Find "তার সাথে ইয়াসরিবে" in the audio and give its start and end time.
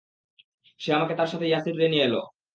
1.15-1.87